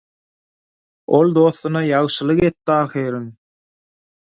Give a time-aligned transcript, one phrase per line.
[1.17, 3.31] Ol dostuna ýagşylyk etdi ahyryn.